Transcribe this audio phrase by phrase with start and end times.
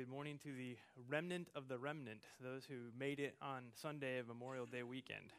[0.00, 0.78] Good morning to the
[1.10, 5.34] remnant of the remnant, those who made it on Sunday of Memorial Day weekend.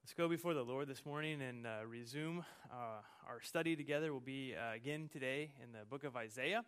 [0.00, 4.12] Let's go before the Lord this morning and uh, resume uh, our study together.
[4.12, 6.64] We'll be uh, again today in the book of Isaiah.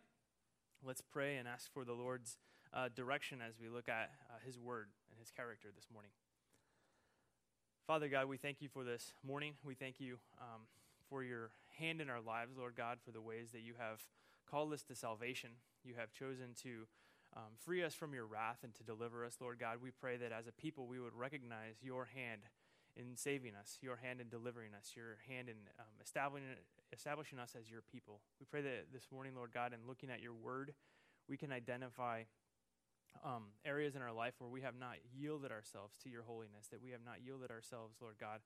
[0.85, 2.39] Let's pray and ask for the Lord's
[2.75, 6.11] uh, direction as we look at uh, his word and his character this morning.
[7.87, 9.53] Father God, we thank you for this morning.
[9.63, 10.63] We thank you um,
[11.09, 14.01] for your hand in our lives, Lord God, for the ways that you have
[14.51, 15.51] called us to salvation.
[15.85, 16.87] You have chosen to
[17.37, 19.79] um, free us from your wrath and to deliver us, Lord God.
[19.83, 22.43] We pray that as a people we would recognize your hand
[22.97, 26.49] in saving us, your hand in delivering us, your hand in um, establishing,
[26.93, 28.21] establishing us as your people.
[28.41, 30.75] We pray that this morning, Lord God, in looking at your word,
[31.29, 32.25] we can identify
[33.25, 36.83] um, areas in our life where we have not yielded ourselves to your holiness, that
[36.83, 38.41] we have not yielded ourselves, Lord God,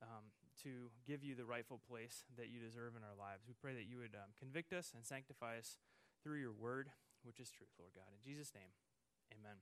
[0.00, 0.32] um,
[0.64, 3.44] to give you the rightful place that you deserve in our lives.
[3.46, 5.76] We pray that you would um, convict us and sanctify us
[6.22, 6.88] through your word,
[7.24, 8.04] which is truth, Lord God.
[8.14, 8.70] In Jesus' name,
[9.32, 9.56] amen.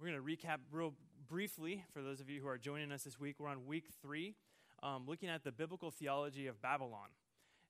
[0.00, 0.94] We're going to recap real
[1.28, 3.36] briefly for those of you who are joining us this week.
[3.38, 4.34] We're on week three,
[4.82, 7.08] um, looking at the biblical theology of Babylon.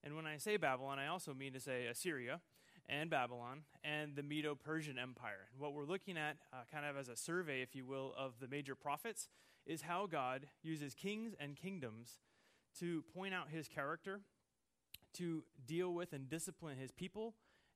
[0.05, 2.40] And when I say Babylon, I also mean to say Assyria
[2.88, 5.48] and Babylon and the Medo Persian Empire.
[5.52, 8.34] And what we're looking at, uh, kind of as a survey, if you will, of
[8.40, 9.28] the major prophets,
[9.66, 12.18] is how God uses kings and kingdoms
[12.80, 14.22] to point out his character,
[15.14, 17.34] to deal with and discipline his people,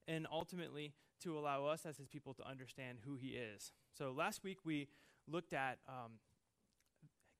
[0.08, 3.72] and ultimately to allow us as his people to understand who he is.
[3.92, 4.88] So last week we
[5.26, 6.12] looked at um,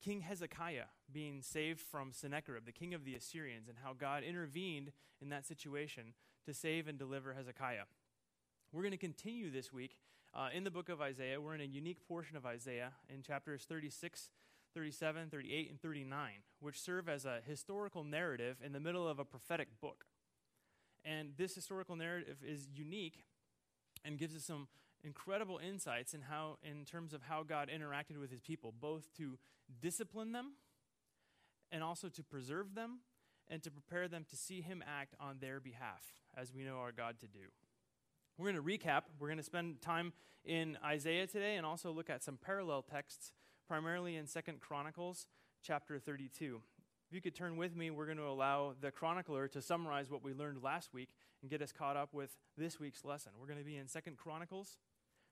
[0.02, 4.92] King Hezekiah being saved from Sennacherib, the king of the Assyrians, and how God intervened
[5.20, 7.84] in that situation to save and deliver Hezekiah.
[8.72, 9.97] We're going to continue this week
[10.34, 11.41] uh, in the book of Isaiah.
[11.41, 14.30] We're in a unique portion of Isaiah in chapters 36,
[14.77, 19.24] 37, 38, and 39, which serve as a historical narrative in the middle of a
[19.24, 20.05] prophetic book.
[21.02, 23.24] And this historical narrative is unique
[24.05, 24.68] and gives us some
[25.02, 29.38] incredible insights in how in terms of how God interacted with his people, both to
[29.80, 30.56] discipline them
[31.72, 32.98] and also to preserve them
[33.48, 36.02] and to prepare them to see him act on their behalf,
[36.36, 37.48] as we know our God to do.
[38.36, 39.05] We're going to recap.
[39.18, 40.12] We're going to spend time
[40.45, 43.33] in Isaiah today and also look at some parallel texts,
[43.66, 45.27] primarily in Second Chronicles
[45.62, 46.60] chapter 32.
[47.08, 50.22] If you could turn with me, we're going to allow the chronicler to summarize what
[50.22, 51.10] we learned last week
[51.40, 53.32] and get us caught up with this week's lesson.
[53.38, 54.78] We're going to be in Second Chronicles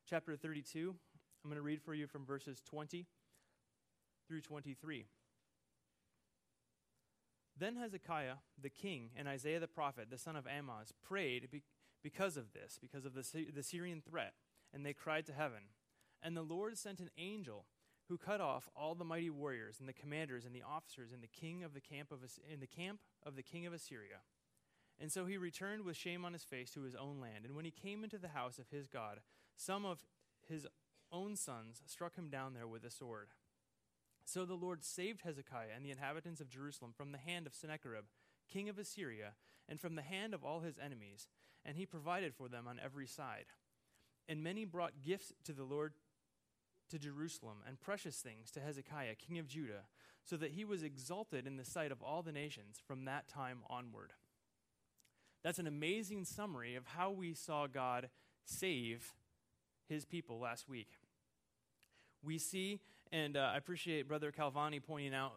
[0.09, 0.95] chapter 32.
[1.45, 3.07] I'm going to read for you from verses 20
[4.29, 5.07] through 23.
[7.57, 11.49] Then Hezekiah the king and Isaiah the prophet, the son of Amoz, prayed
[12.03, 14.35] because of this, because of the, the Assyrian threat,
[14.73, 15.71] and they cried to heaven.
[16.23, 17.67] And the Lord sent an angel
[18.09, 21.27] who cut off all the mighty warriors and the commanders and the officers and the
[21.27, 22.21] king of the camp of
[22.53, 24.23] in the camp of the king of Assyria.
[25.01, 27.45] And so he returned with shame on his face to his own land.
[27.45, 29.21] And when he came into the house of his God,
[29.57, 29.99] some of
[30.47, 30.67] his
[31.11, 33.29] own sons struck him down there with a sword.
[34.25, 38.05] So the Lord saved Hezekiah and the inhabitants of Jerusalem from the hand of Sennacherib,
[38.49, 39.33] king of Assyria,
[39.69, 41.27] and from the hand of all his enemies
[41.65, 43.47] and he provided for them on every side.
[44.29, 45.95] And many brought gifts to the Lord
[46.91, 49.85] to Jerusalem and precious things to Hezekiah, king of Judah,
[50.25, 53.59] so that he was exalted in the sight of all the nations from that time
[53.69, 54.13] onward.
[55.43, 58.09] That's an amazing summary of how we saw God
[58.45, 59.13] save
[59.89, 60.89] his people last week.
[62.23, 62.81] We see,
[63.13, 65.35] and uh, I appreciate Brother Calvani pointing out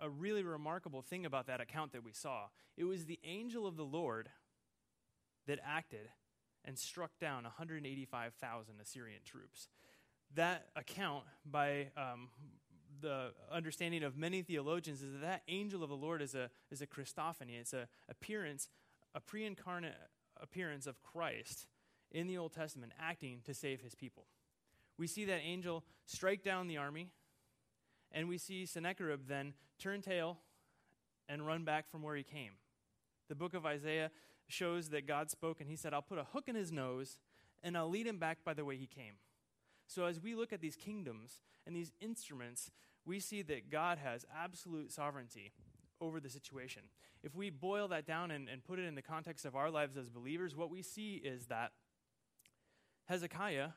[0.00, 2.44] a really remarkable thing about that account that we saw.
[2.76, 4.28] It was the angel of the Lord
[5.48, 6.08] that acted
[6.64, 9.68] and struck down 185,000 Assyrian troops.
[10.34, 12.28] That account, by um,
[13.00, 16.82] the understanding of many theologians, is that that angel of the Lord is a, is
[16.82, 17.58] a Christophany.
[17.58, 18.68] It's a appearance,
[19.14, 19.94] a pre incarnate
[20.40, 21.66] appearance of Christ
[22.10, 24.26] in the Old Testament acting to save his people.
[24.98, 27.10] We see that angel strike down the army,
[28.12, 30.38] and we see Sennacherib then turn tail
[31.28, 32.52] and run back from where he came.
[33.28, 34.10] The book of Isaiah
[34.48, 37.18] shows that God spoke and he said, I'll put a hook in his nose
[37.62, 39.14] and I'll lead him back by the way he came.
[39.88, 42.70] So as we look at these kingdoms and these instruments,
[43.04, 45.52] we see that God has absolute sovereignty
[46.00, 46.82] over the situation.
[47.22, 49.96] If we boil that down and, and put it in the context of our lives
[49.96, 51.72] as believers, what we see is that
[53.06, 53.70] Hezekiah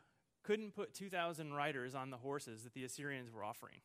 [0.43, 3.79] couldn't put 2,000 riders on the horses that the Assyrians were offering.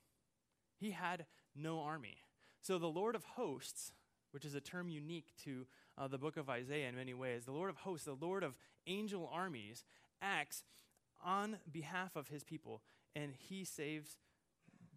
[0.79, 2.19] He had no army.
[2.61, 3.93] So the Lord of hosts,
[4.33, 7.45] which is a term unique to uh, the book of Isaiah in many ways.
[7.45, 8.57] The Lord of hosts, the Lord of
[8.87, 9.85] angel armies,
[10.21, 10.65] acts
[11.25, 12.83] on behalf of his people,
[13.15, 14.17] and he saves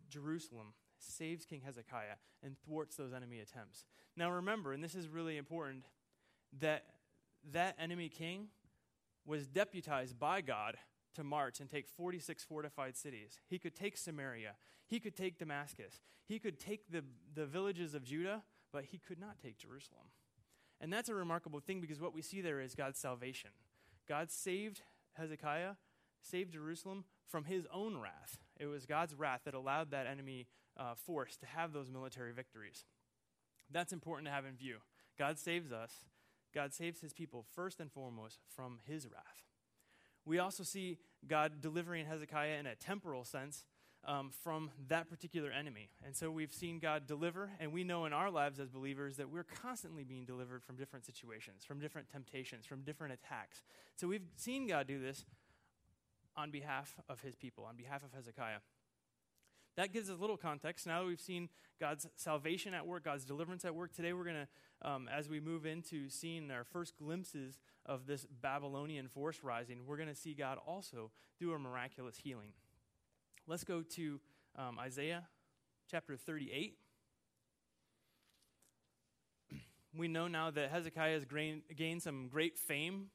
[0.10, 3.86] Jerusalem, saves King Hezekiah, and thwarts those enemy attempts.
[4.16, 5.86] Now remember, and this is really important,
[6.60, 6.86] that
[7.52, 8.48] that enemy king
[9.26, 10.78] was deputized by God
[11.16, 13.40] to march and take 46 fortified cities.
[13.48, 14.56] He could take Samaria.
[14.88, 16.02] He could take Damascus.
[16.26, 20.08] He could take the, the villages of Judah, but he could not take Jerusalem.
[20.82, 23.52] And that's a remarkable thing because what we see there is God's salvation.
[24.08, 24.82] God saved
[25.14, 25.74] Hezekiah,
[26.22, 28.40] saved Jerusalem from his own wrath.
[28.60, 32.86] It was God's wrath that allowed that enemy uh, force to have those military victories.
[33.72, 34.78] That's important to have in view.
[35.18, 36.06] God saves us,
[36.54, 39.44] God saves his people first and foremost from his wrath.
[40.26, 43.66] We also see God delivering Hezekiah in a temporal sense
[44.06, 45.90] um, from that particular enemy.
[46.06, 49.30] And so we've seen God deliver, and we know in our lives as believers that
[49.30, 53.62] we're constantly being delivered from different situations, from different temptations, from different attacks.
[53.96, 55.26] So we've seen God do this
[56.36, 58.60] on behalf of his people, on behalf of Hezekiah.
[59.76, 60.88] That gives us a little context.
[60.88, 61.48] Now that we've seen
[61.80, 65.40] God's salvation at work, God's deliverance at work, today we're going to, um, as we
[65.40, 70.34] move into seeing our first glimpses of this Babylonian force rising, we're going to see
[70.34, 72.52] God also do a miraculous healing.
[73.48, 74.20] Let's go to
[74.58, 75.24] um, Isaiah
[75.90, 76.76] chapter 38.
[79.98, 81.26] We know now that Hezekiah has
[81.76, 83.08] gained some great fame.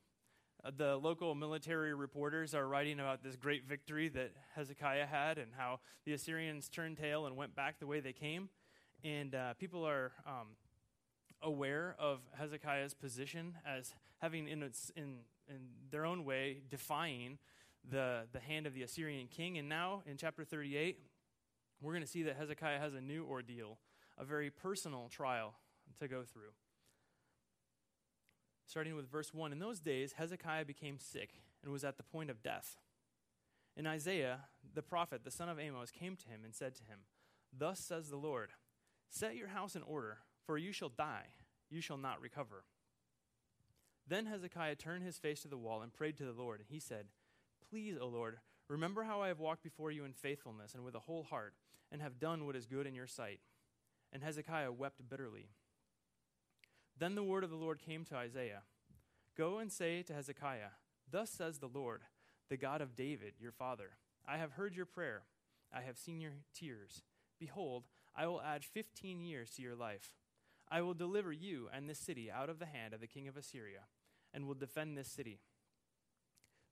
[0.79, 5.81] The local military reporters are writing about this great victory that Hezekiah had and how
[6.07, 8.49] the Assyrians turned tail and went back the way they came.
[9.05, 10.57] And uh, people are um,
[11.43, 15.17] aware of Hezekiah's position as having, in, its, in,
[15.49, 17.37] in their own way, defying
[17.91, 19.59] the, the hand of the Assyrian king.
[19.59, 20.99] And now in chapter 38,
[21.83, 23.77] we're going to see that Hezekiah has a new ordeal,
[24.17, 25.53] a very personal trial
[26.01, 26.53] to go through.
[28.67, 32.31] Starting with verse 1 In those days, Hezekiah became sick and was at the point
[32.31, 32.77] of death.
[33.77, 34.41] And Isaiah,
[34.75, 37.01] the prophet, the son of Amoz, came to him and said to him,
[37.57, 38.51] Thus says the Lord,
[39.11, 41.27] Set your house in order, for you shall die,
[41.71, 42.65] you shall not recover.
[44.07, 46.79] Then Hezekiah turned his face to the wall and prayed to the Lord, and he
[46.79, 47.07] said,
[47.71, 48.39] Please, O Lord,
[48.69, 51.55] remember how I have walked before you in faithfulness and with a whole heart,
[51.91, 53.41] and have done what is good in your sight.
[54.13, 55.49] And Hezekiah wept bitterly.
[56.99, 58.63] Then the word of the Lord came to Isaiah
[59.37, 60.77] Go and say to Hezekiah,
[61.11, 62.03] Thus says the Lord,
[62.49, 65.25] the God of David, your father I have heard your prayer,
[65.73, 67.03] I have seen your tears.
[67.39, 67.85] Behold,
[68.17, 70.15] I will add fifteen years to your life.
[70.71, 73.37] I will deliver you and this city out of the hand of the king of
[73.37, 73.81] Assyria,
[74.33, 75.41] and will defend this city.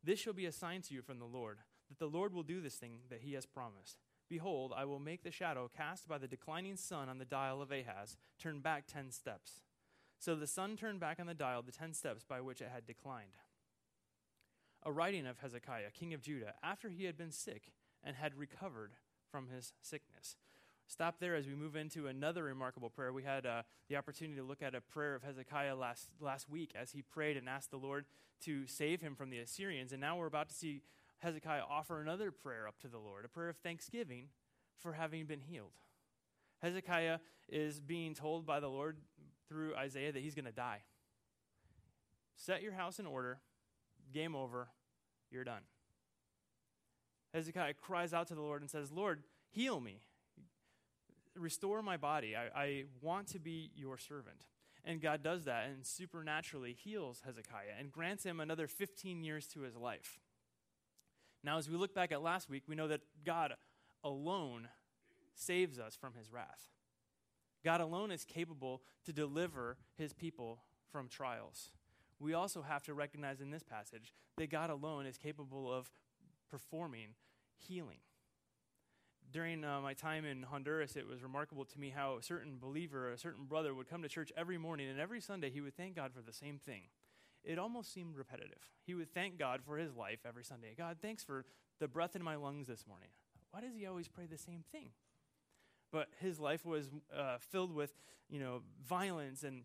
[0.03, 1.59] This shall be a sign to you from the Lord,
[1.89, 3.99] that the Lord will do this thing that he has promised.
[4.29, 7.71] Behold, I will make the shadow cast by the declining sun on the dial of
[7.71, 9.61] Ahaz turn back ten steps.
[10.23, 12.87] So the sun turned back on the dial the ten steps by which it had
[12.87, 13.39] declined.
[14.85, 17.73] A writing of Hezekiah, king of Judah, after he had been sick
[18.05, 18.93] and had recovered
[19.33, 20.37] from his sickness.
[20.87, 23.13] Stop there as we move into another remarkable prayer.
[23.13, 26.71] We had uh, the opportunity to look at a prayer of Hezekiah last, last week
[26.81, 28.05] as he prayed and asked the Lord
[28.43, 29.91] to save him from the Assyrians.
[29.91, 30.83] And now we're about to see
[31.19, 34.29] Hezekiah offer another prayer up to the Lord, a prayer of thanksgiving
[34.79, 35.73] for having been healed.
[36.61, 38.99] Hezekiah is being told by the Lord
[39.49, 40.83] through Isaiah that he's going to die.
[42.37, 43.39] Set your house in order,
[44.13, 44.69] game over,
[45.31, 45.63] you're done.
[47.35, 50.03] Hezekiah cries out to the Lord and says, Lord, heal me
[51.37, 52.35] restore my body.
[52.37, 54.47] I, I want to be your servant.
[54.85, 59.61] And God does that and supernaturally heals Hezekiah and grants him another 15 years to
[59.61, 60.19] his life.
[61.45, 63.55] Now, as we look back at last week, we know that God
[64.05, 64.69] alone
[65.35, 66.67] saves us from his wrath.
[67.65, 71.71] God alone is capable to deliver his people from trials.
[72.19, 75.91] We also have to recognize in this passage that God alone is capable of
[76.51, 77.15] performing
[77.57, 77.99] healing
[79.33, 83.11] during uh, my time in Honduras, it was remarkable to me how a certain believer,
[83.11, 85.97] a certain brother, would come to church every morning, and every Sunday he would thank
[85.97, 86.83] God for the same thing.
[87.43, 88.71] It almost seemed repetitive.
[88.85, 90.75] He would thank God for his life every Sunday.
[90.77, 91.45] God, thanks for
[91.81, 93.09] the breath in my lungs this morning.
[93.51, 94.91] Why does he always pray the same thing?
[95.93, 97.93] But his life was uh, filled with,
[98.29, 99.65] you know, violence and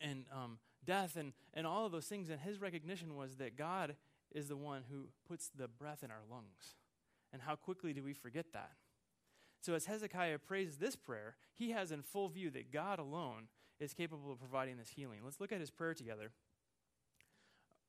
[0.00, 2.30] and um, death and and all of those things.
[2.30, 3.96] And his recognition was that God
[4.32, 6.76] is the one who puts the breath in our lungs.
[7.32, 8.72] And how quickly do we forget that?
[9.60, 13.48] So, as Hezekiah prays this prayer, he has in full view that God alone
[13.78, 15.20] is capable of providing this healing.
[15.22, 16.32] Let's look at his prayer together.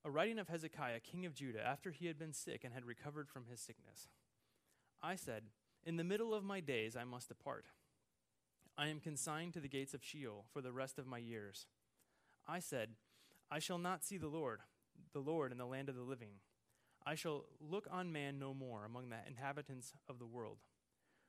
[0.04, 3.30] A writing of Hezekiah, king of Judah, after he had been sick and had recovered
[3.30, 4.08] from his sickness.
[5.02, 5.44] I said,
[5.84, 7.66] In the middle of my days I must depart.
[8.78, 11.66] I am consigned to the gates of Sheol for the rest of my years.
[12.48, 12.90] I said,
[13.50, 14.60] I shall not see the Lord,
[15.14, 16.40] the Lord in the land of the living.
[17.06, 20.60] I shall look on man no more among the inhabitants of the world.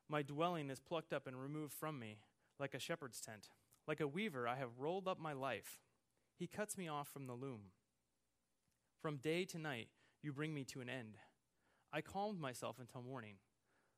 [0.08, 2.18] My dwelling is plucked up and removed from me,
[2.60, 3.48] like a shepherd's tent.
[3.88, 5.80] Like a weaver, I have rolled up my life.
[6.38, 7.70] He cuts me off from the loom.
[9.00, 9.88] From day to night,
[10.22, 11.16] you bring me to an end.
[11.92, 13.36] I calmed myself until morning.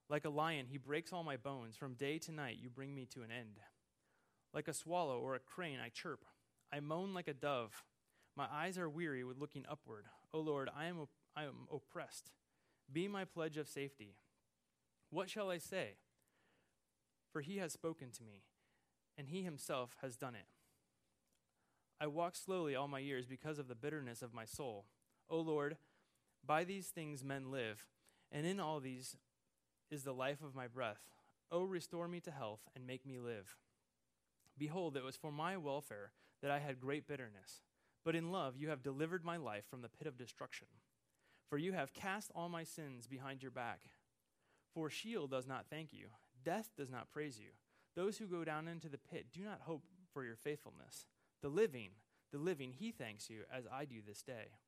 [0.08, 1.76] Like a lion, he breaks all my bones.
[1.76, 3.60] From day to night, you bring me to an end.
[4.52, 6.24] Like a swallow or a crane, I chirp.
[6.72, 7.84] I moan like a dove.
[8.36, 10.06] My eyes are weary with looking upward.
[10.32, 12.30] O Lord, I am, op- I am oppressed.
[12.92, 14.16] Be my pledge of safety.
[15.10, 15.94] What shall I say?
[17.32, 18.42] For he has spoken to me,
[19.16, 20.46] and he himself has done it.
[22.00, 24.86] I walk slowly all my years because of the bitterness of my soul.
[25.30, 25.76] O Lord,
[26.44, 27.86] by these things men live,
[28.30, 29.16] and in all these
[29.94, 31.00] is the life of my breath.
[31.50, 33.56] O restore me to health and make me live.
[34.58, 36.10] Behold, it was for my welfare
[36.42, 37.62] that I had great bitterness.
[38.04, 40.66] But in love you have delivered my life from the pit of destruction.
[41.48, 43.82] For you have cast all my sins behind your back.
[44.74, 46.08] For Sheol does not thank you,
[46.44, 47.50] death does not praise you.
[47.94, 51.06] Those who go down into the pit do not hope for your faithfulness.
[51.42, 51.90] The living,
[52.32, 54.58] the living, he thanks you, as I do this day.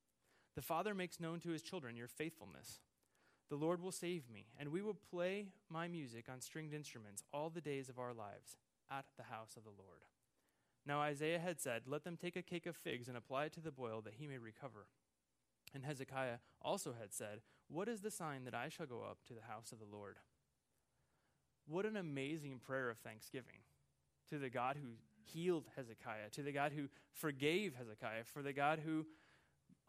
[0.54, 2.80] The Father makes known to his children your faithfulness.
[3.48, 7.48] The Lord will save me, and we will play my music on stringed instruments all
[7.48, 8.56] the days of our lives
[8.90, 10.04] at the house of the Lord.
[10.84, 13.60] Now Isaiah had said, Let them take a cake of figs and apply it to
[13.60, 14.86] the boil, that he may recover.
[15.74, 19.34] And Hezekiah also had said, What is the sign that I shall go up to
[19.34, 20.16] the house of the Lord?
[21.68, 23.58] What an amazing prayer of thanksgiving
[24.30, 24.90] to the God who
[25.24, 29.06] healed Hezekiah, to the God who forgave Hezekiah, for the God who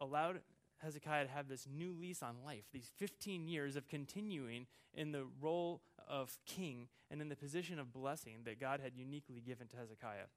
[0.00, 0.40] allowed
[0.78, 5.26] Hezekiah to have this new lease on life, these 15 years of continuing in the
[5.40, 9.76] role of king and in the position of blessing that God had uniquely given to
[9.76, 10.28] Hezekiah.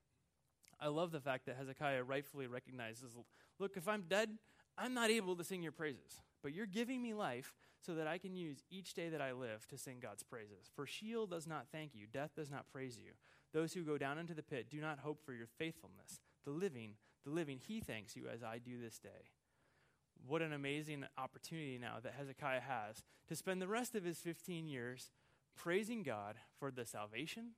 [0.79, 3.15] I love the fact that Hezekiah rightfully recognizes
[3.59, 4.29] look, if I'm dead,
[4.77, 8.17] I'm not able to sing your praises, but you're giving me life so that I
[8.17, 10.71] can use each day that I live to sing God's praises.
[10.75, 13.11] For Sheol does not thank you, death does not praise you.
[13.53, 16.19] Those who go down into the pit do not hope for your faithfulness.
[16.45, 16.93] The living,
[17.25, 19.29] the living, he thanks you as I do this day
[20.27, 24.67] what an amazing opportunity now that Hezekiah has to spend the rest of his 15
[24.67, 25.09] years
[25.55, 27.51] praising God for the salvation,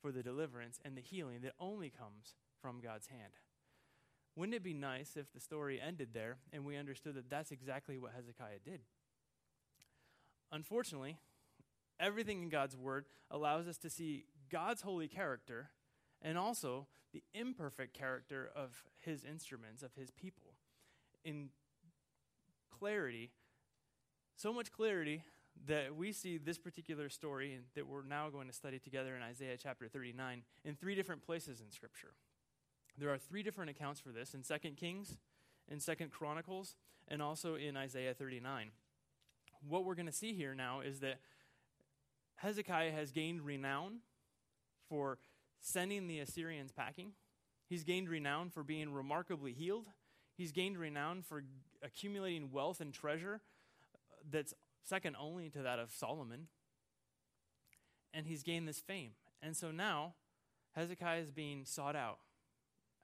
[0.00, 3.32] for the deliverance, and the healing that only comes from God's hand.
[4.34, 7.98] Wouldn't it be nice if the story ended there and we understood that that's exactly
[7.98, 8.80] what Hezekiah did?
[10.52, 11.18] Unfortunately,
[11.98, 15.70] everything in God's word allows us to see God's holy character
[16.20, 20.52] and also the imperfect character of his instruments, of his people.
[21.24, 21.48] In
[22.78, 23.30] clarity,
[24.36, 25.22] so much clarity
[25.66, 29.56] that we see this particular story that we're now going to study together in Isaiah
[29.56, 32.12] chapter 39 in three different places in Scripture.
[32.98, 35.16] There are three different accounts for this in 2 Kings,
[35.68, 36.76] in 2 Chronicles,
[37.08, 38.70] and also in Isaiah 39.
[39.66, 41.18] What we're going to see here now is that
[42.36, 44.00] Hezekiah has gained renown
[44.88, 45.18] for
[45.60, 47.12] sending the Assyrians packing.
[47.68, 49.86] He's gained renown for being remarkably healed.
[50.36, 51.42] He's gained renown for
[51.82, 53.40] accumulating wealth and treasure
[54.30, 56.48] that's second only to that of Solomon.
[58.12, 59.12] And he's gained this fame.
[59.42, 60.14] And so now,
[60.72, 62.18] Hezekiah is being sought out.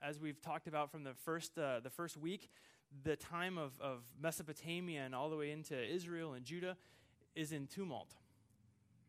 [0.01, 2.49] As we've talked about from the first, uh, the first week,
[3.03, 6.77] the time of, of Mesopotamia and all the way into Israel and Judah
[7.35, 8.13] is in tumult.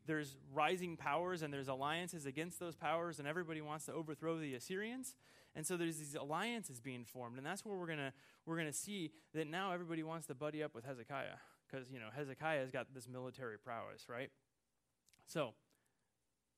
[0.06, 4.54] There's rising powers and there's alliances against those powers, and everybody wants to overthrow the
[4.54, 5.14] Assyrians.
[5.56, 8.12] And so there's these alliances being formed, and that's where we're gonna
[8.44, 11.38] we're gonna see that now everybody wants to buddy up with Hezekiah
[11.70, 14.30] because you know Hezekiah has got this military prowess, right?
[15.26, 15.54] So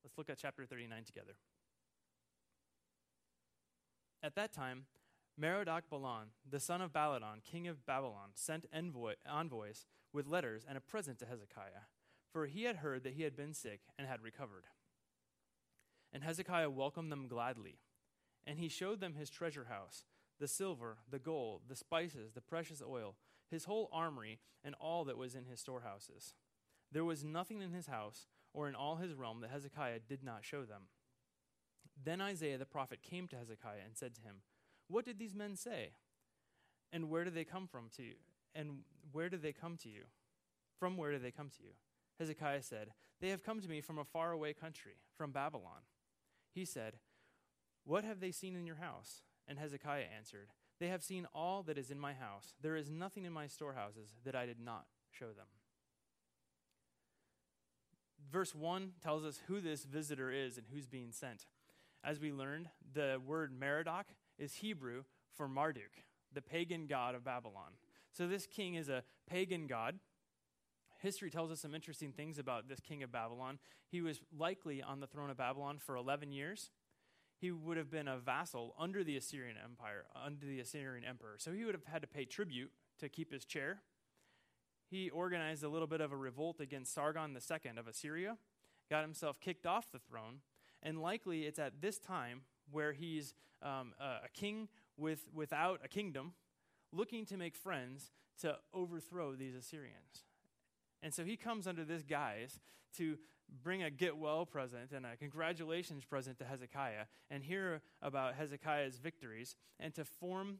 [0.02, 1.36] let's look at chapter 39 together.
[4.22, 4.86] At that time,
[5.40, 10.78] Merodach Baladan, the son of Baladan, king of Babylon, sent envoy, envoys with letters and
[10.78, 11.84] a present to Hezekiah,
[12.32, 14.64] for he had heard that he had been sick and had recovered.
[16.12, 17.76] And Hezekiah welcomed them gladly
[18.46, 20.04] and he showed them his treasure house,
[20.38, 23.16] the silver, the gold, the spices, the precious oil,
[23.50, 26.34] his whole armory, and all that was in his storehouses.
[26.92, 30.44] There was nothing in his house or in all his realm that Hezekiah did not
[30.44, 30.82] show them.
[32.02, 34.36] Then Isaiah the prophet came to Hezekiah and said to him,
[34.88, 35.92] What did these men say?
[36.92, 38.14] And where do they come from to you?
[38.54, 38.80] And
[39.12, 40.04] where do they come to you?
[40.78, 41.70] From where do they come to you?
[42.18, 45.82] Hezekiah said, They have come to me from a faraway country, from Babylon.
[46.54, 46.94] He said,
[47.86, 49.22] what have they seen in your house?
[49.48, 50.48] And Hezekiah answered,
[50.80, 52.54] They have seen all that is in my house.
[52.60, 55.46] There is nothing in my storehouses that I did not show them.
[58.30, 61.46] Verse 1 tells us who this visitor is and who's being sent.
[62.02, 65.04] As we learned, the word Merodach is Hebrew
[65.36, 66.02] for Marduk,
[66.32, 67.72] the pagan god of Babylon.
[68.12, 70.00] So this king is a pagan god.
[71.02, 73.58] History tells us some interesting things about this king of Babylon.
[73.86, 76.70] He was likely on the throne of Babylon for 11 years
[77.38, 81.36] he would have been a vassal under the Assyrian Empire, under the Assyrian emperor.
[81.38, 83.82] So he would have had to pay tribute to keep his chair.
[84.88, 88.38] He organized a little bit of a revolt against Sargon II of Assyria,
[88.88, 90.40] got himself kicked off the throne,
[90.82, 95.88] and likely it's at this time where he's um, a, a king with, without a
[95.88, 96.32] kingdom,
[96.92, 100.24] looking to make friends to overthrow these Assyrians.
[101.02, 102.60] And so he comes under this guise
[102.96, 103.18] to
[103.62, 108.98] bring a get well present and a congratulations present to Hezekiah and hear about Hezekiah's
[108.98, 110.58] victories and to form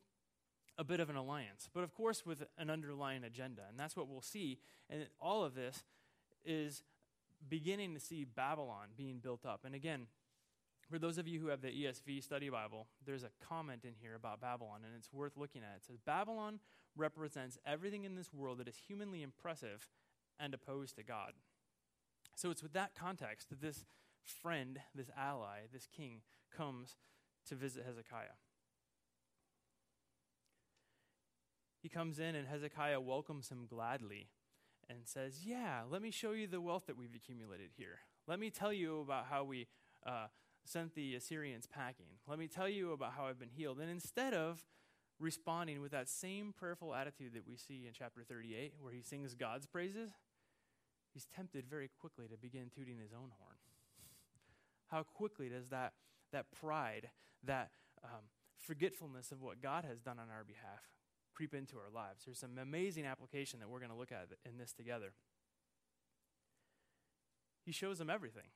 [0.78, 1.68] a bit of an alliance.
[1.72, 3.62] But of course, with an underlying agenda.
[3.68, 4.58] And that's what we'll see.
[4.90, 5.84] And all of this
[6.44, 6.82] is
[7.48, 9.64] beginning to see Babylon being built up.
[9.64, 10.06] And again,
[10.90, 14.14] for those of you who have the ESV study Bible, there's a comment in here
[14.14, 15.78] about Babylon, and it's worth looking at.
[15.78, 16.60] It says Babylon
[16.96, 19.88] represents everything in this world that is humanly impressive
[20.38, 21.32] and opposed to God.
[22.36, 23.86] So it's with that context that this
[24.24, 26.20] friend, this ally, this king
[26.54, 26.96] comes
[27.48, 28.36] to visit Hezekiah.
[31.82, 34.28] He comes in, and Hezekiah welcomes him gladly
[34.88, 38.00] and says, Yeah, let me show you the wealth that we've accumulated here.
[38.26, 39.66] Let me tell you about how we
[40.06, 40.26] uh,
[40.64, 42.18] sent the Assyrians packing.
[42.26, 43.78] Let me tell you about how I've been healed.
[43.78, 44.64] And instead of
[45.18, 49.34] responding with that same prayerful attitude that we see in chapter 38, where he sings
[49.34, 50.10] God's praises,
[51.16, 53.56] he's tempted very quickly to begin tooting his own horn.
[54.88, 55.94] How quickly does that,
[56.30, 57.08] that pride,
[57.42, 57.70] that
[58.04, 60.82] um, forgetfulness of what God has done on our behalf
[61.34, 62.24] creep into our lives?
[62.26, 65.14] There's some amazing application that we're going to look at in this together.
[67.64, 68.50] He shows them everything.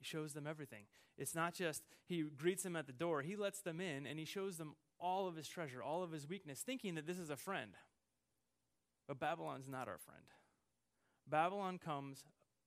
[0.00, 0.86] He shows them everything.
[1.16, 4.24] It's not just he greets them at the door, he lets them in and he
[4.24, 7.36] shows them all of his treasure, all of his weakness, thinking that this is a
[7.36, 7.74] friend.
[9.06, 10.24] But Babylon's not our friend.
[11.28, 12.24] Babylon comes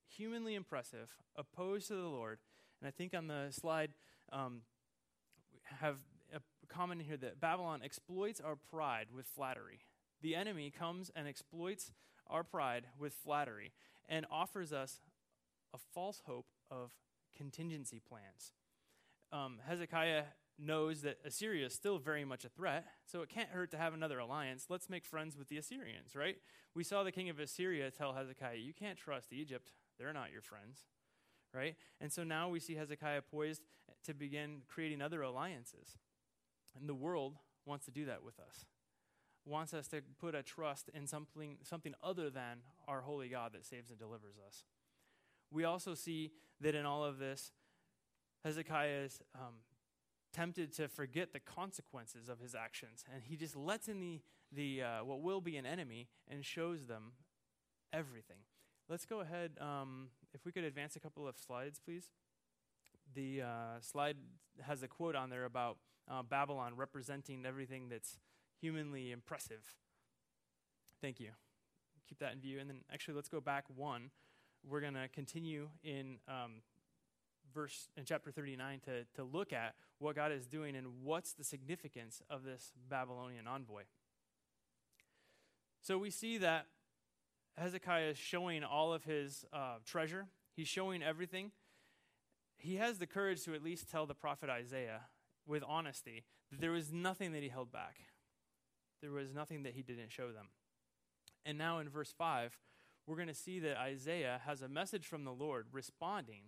[0.07, 2.39] humanly impressive, opposed to the Lord.
[2.81, 3.91] And I think on the slide,
[4.31, 4.61] um,
[5.79, 5.97] have
[6.33, 9.81] a comment here that Babylon exploits our pride with flattery.
[10.21, 11.91] The enemy comes and exploits
[12.27, 13.73] our pride with flattery
[14.09, 15.01] and offers us
[15.73, 16.91] a false hope of
[17.35, 18.53] contingency plans.
[19.31, 20.23] Um, Hezekiah
[20.59, 23.93] knows that Assyria is still very much a threat, so it can't hurt to have
[23.93, 24.65] another alliance.
[24.69, 26.37] Let's make friends with the Assyrians, right?
[26.73, 30.41] We saw the king of Assyria tell Hezekiah, You can't trust Egypt, they're not your
[30.41, 30.85] friends,
[31.53, 31.75] right?
[32.01, 33.61] And so now we see Hezekiah poised
[34.05, 35.97] to begin creating other alliances.
[36.79, 38.65] And the world wants to do that with us,
[39.45, 43.65] wants us to put a trust in something, something other than our holy God that
[43.65, 44.63] saves and delivers us.
[45.51, 47.51] We also see that in all of this,
[48.43, 49.55] Hezekiah is um,
[50.33, 54.83] tempted to forget the consequences of his actions, and he just lets in the, the
[54.83, 57.13] uh, what will be an enemy and shows them
[57.93, 58.37] everything.
[58.89, 59.51] Let's go ahead.
[59.59, 62.11] Um, if we could advance a couple of slides, please.
[63.13, 64.17] The uh, slide
[64.61, 65.77] has a quote on there about
[66.09, 68.19] uh, Babylon representing everything that's
[68.61, 69.63] humanly impressive.
[71.01, 71.29] Thank you.
[72.07, 72.59] Keep that in view.
[72.59, 74.11] And then actually, let's go back one
[74.67, 76.61] we're going to continue in um,
[77.53, 81.43] verse in chapter 39 to, to look at what God is doing and what's the
[81.43, 83.83] significance of this Babylonian envoy.
[85.81, 86.67] So we see that
[87.57, 91.51] Hezekiah is showing all of his uh, treasure, he's showing everything.
[92.59, 95.01] He has the courage to at least tell the prophet Isaiah
[95.45, 97.97] with honesty that there was nothing that he held back.
[99.01, 100.47] There was nothing that he didn't show them.
[101.45, 102.57] And now in verse 5,
[103.05, 106.45] we're going to see that Isaiah has a message from the Lord responding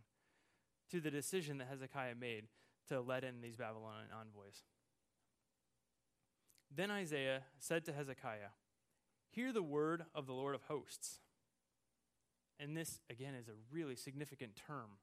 [0.92, 2.46] to the decision that Hezekiah made
[2.88, 4.64] to let in these Babylonian envoys.
[6.76, 8.52] Then Isaiah said to Hezekiah,
[9.32, 11.20] Hear the word of the Lord of hosts.
[12.60, 14.98] And this, again, is a really significant term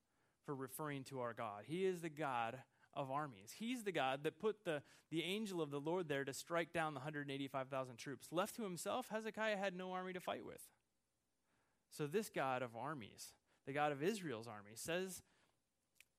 [0.45, 1.65] for referring to our God.
[1.67, 2.59] He is the God
[2.93, 3.55] of armies.
[3.59, 6.95] He's the God that put the, the angel of the Lord there to strike down
[6.95, 8.29] the 185,000 troops.
[8.31, 10.63] Left to himself, Hezekiah had no army to fight with.
[11.91, 13.33] So, this God of armies,
[13.67, 15.23] the God of Israel's army, says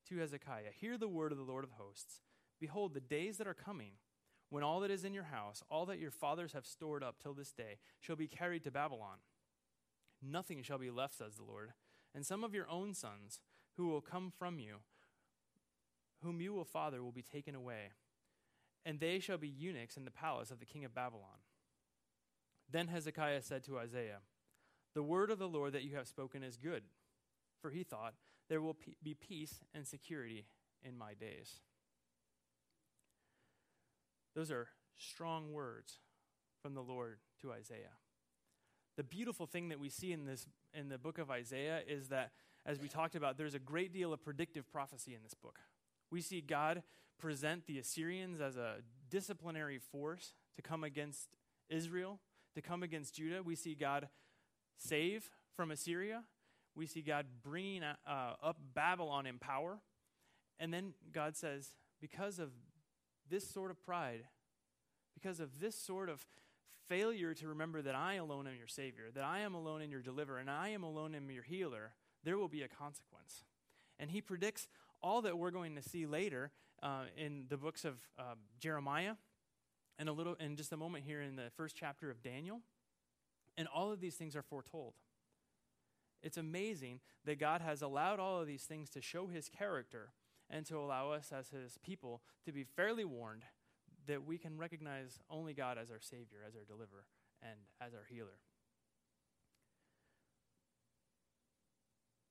[0.10, 2.22] to Hezekiah, Hear the word of the Lord of hosts.
[2.60, 3.94] Behold, the days that are coming,
[4.50, 7.34] when all that is in your house, all that your fathers have stored up till
[7.34, 9.18] this day, shall be carried to Babylon.
[10.22, 11.72] Nothing shall be left, says the Lord.
[12.16, 13.42] And some of your own sons,
[13.76, 14.78] who will come from you,
[16.24, 17.92] whom you will father, will be taken away.
[18.86, 21.44] And they shall be eunuchs in the palace of the king of Babylon.
[22.72, 24.20] Then Hezekiah said to Isaiah,
[24.98, 26.82] the word of the Lord that you have spoken is good.
[27.62, 28.16] For he thought,
[28.50, 30.46] There will be peace and security
[30.84, 31.62] in my days.
[34.36, 36.00] Those are strong words
[36.62, 37.98] from the Lord to Isaiah.
[38.96, 42.32] The beautiful thing that we see in this in the book of Isaiah is that
[42.66, 45.60] as we talked about there's a great deal of predictive prophecy in this book.
[46.12, 46.84] We see God
[47.20, 48.78] present the Assyrians as a
[49.10, 51.30] disciplinary force to come against
[51.70, 52.20] Israel
[52.58, 53.44] to come against Judah.
[53.44, 54.10] We see God
[54.78, 56.24] save from Assyria.
[56.78, 57.96] We see God bringing uh,
[58.42, 59.80] up Babylon in power.
[60.60, 62.52] And then God says, because of
[63.30, 64.24] this sort of pride,
[65.16, 66.26] because of this sort of
[66.88, 70.02] failure to remember that I alone am your Savior, that I am alone in your
[70.02, 73.44] deliverer, and I am alone in your healer, there will be a consequence.
[74.00, 74.68] And he predicts
[75.02, 76.52] all that we're going to see later
[76.84, 79.16] uh, in the books of uh, Jeremiah,
[79.98, 82.62] and a little in just a moment here in the first chapter of Daniel.
[83.58, 84.94] And all of these things are foretold.
[86.22, 90.10] It's amazing that God has allowed all of these things to show his character
[90.50, 93.44] and to allow us as his people to be fairly warned
[94.08, 97.06] that we can recognize only God as our Savior, as our deliverer,
[97.42, 98.40] and as our healer.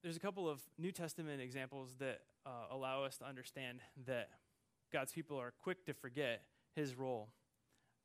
[0.02, 4.30] There's a couple of New Testament examples that uh, allow us to understand that
[4.92, 6.42] God's people are quick to forget
[6.74, 7.28] his role.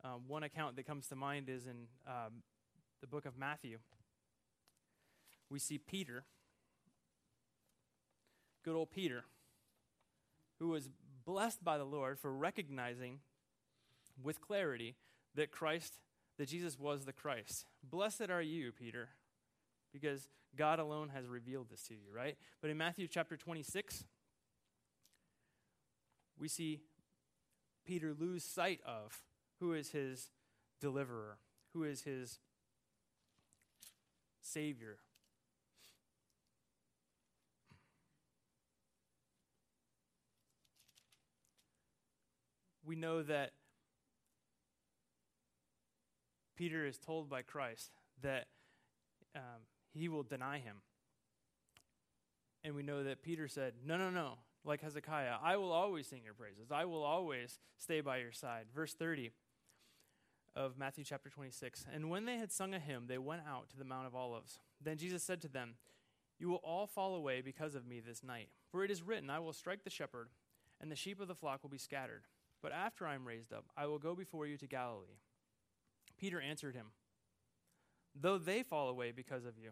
[0.03, 2.41] Um, one account that comes to mind is in um,
[3.01, 3.77] the book of Matthew.
[5.51, 6.23] We see Peter,
[8.63, 9.25] good old Peter,
[10.59, 10.89] who was
[11.25, 13.19] blessed by the Lord for recognizing
[14.23, 14.95] with clarity
[15.35, 15.99] that Christ,
[16.37, 17.65] that Jesus was the Christ.
[17.83, 19.09] Blessed are you, Peter,
[19.91, 22.37] because God alone has revealed this to you, right?
[22.61, 24.05] But in Matthew chapter 26,
[26.39, 26.79] we see
[27.85, 29.21] Peter lose sight of
[29.59, 30.29] who is his
[30.79, 31.39] deliverer,
[31.73, 32.39] who is his
[34.41, 34.97] savior.
[42.91, 43.51] We know that
[46.57, 48.47] Peter is told by Christ that
[49.33, 49.61] um,
[49.93, 50.81] he will deny him.
[52.65, 56.23] And we know that Peter said, No, no, no, like Hezekiah, I will always sing
[56.25, 56.69] your praises.
[56.69, 58.65] I will always stay by your side.
[58.75, 59.31] Verse 30
[60.53, 61.85] of Matthew chapter 26.
[61.95, 64.59] And when they had sung a hymn, they went out to the Mount of Olives.
[64.83, 65.75] Then Jesus said to them,
[66.37, 68.49] You will all fall away because of me this night.
[68.69, 70.27] For it is written, I will strike the shepherd,
[70.81, 72.23] and the sheep of the flock will be scattered.
[72.61, 75.19] But after I am raised up, I will go before you to Galilee.
[76.19, 76.87] Peter answered him,
[78.15, 79.71] Though they fall away because of you,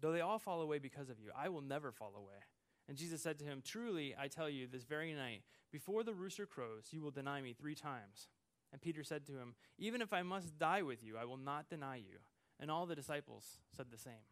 [0.00, 2.40] though they all fall away because of you, I will never fall away.
[2.88, 6.46] And Jesus said to him, Truly, I tell you, this very night, before the rooster
[6.46, 8.28] crows, you will deny me three times.
[8.72, 11.68] And Peter said to him, Even if I must die with you, I will not
[11.68, 12.18] deny you.
[12.58, 14.24] And all the disciples said the same.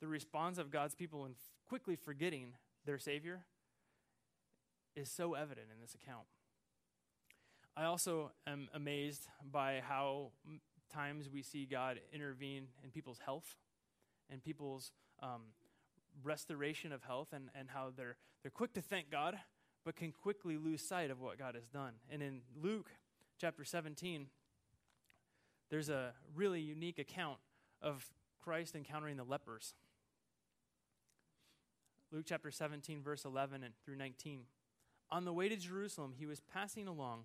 [0.00, 1.34] The response of God's people in
[1.68, 3.44] quickly forgetting their Savior
[4.94, 6.26] is so evident in this account.
[7.78, 10.30] I also am amazed by how
[10.90, 13.54] times we see God intervene in people's health
[14.30, 15.42] and people's um,
[16.24, 19.38] restoration of health, and, and how they're, they're quick to thank God,
[19.84, 21.92] but can quickly lose sight of what God has done.
[22.10, 22.90] And in Luke
[23.38, 24.28] chapter 17,
[25.70, 27.38] there's a really unique account
[27.82, 28.06] of
[28.42, 29.74] Christ encountering the lepers.
[32.10, 34.44] Luke chapter 17, verse 11 and through 19.
[35.10, 37.24] On the way to Jerusalem, he was passing along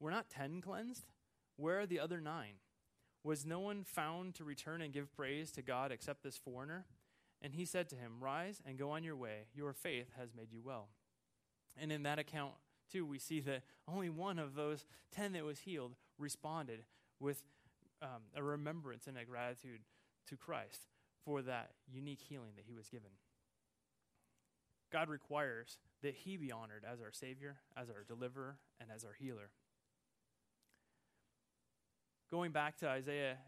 [0.00, 1.06] Were not ten cleansed?
[1.56, 2.54] Where are the other nine?
[3.24, 6.84] Was no one found to return and give praise to God except this foreigner?
[7.42, 9.46] And he said to him, Rise and go on your way.
[9.54, 10.88] Your faith has made you well.
[11.76, 12.52] And in that account,
[12.90, 16.84] too, we see that only one of those ten that was healed responded
[17.20, 17.42] with
[18.02, 19.80] um, a remembrance and a gratitude
[20.28, 20.82] to Christ
[21.24, 23.10] for that unique healing that he was given.
[24.92, 29.14] God requires that he be honored as our Savior, as our deliverer, and as our
[29.18, 29.50] healer.
[32.36, 33.38] Going back to Isaiah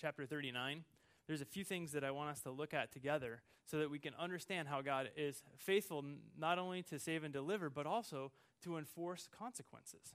[0.00, 0.84] chapter 39,
[1.26, 3.98] there's a few things that I want us to look at together so that we
[3.98, 6.04] can understand how God is faithful
[6.38, 8.30] not only to save and deliver, but also
[8.62, 10.14] to enforce consequences.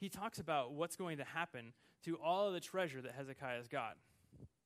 [0.00, 1.74] He talks about what's going to happen
[2.06, 3.96] to all of the treasure that Hezekiah has got.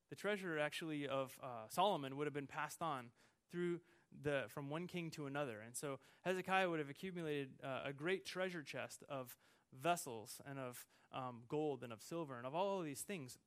[0.09, 3.11] The treasure, actually, of uh, Solomon would have been passed on
[3.53, 3.81] through
[4.23, 5.59] the, from one king to another.
[5.63, 9.37] And so Hezekiah would have accumulated uh, a great treasure chest of
[9.73, 13.39] vessels and of um, gold and of silver and of all of these things